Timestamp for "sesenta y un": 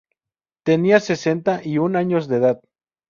0.99-1.95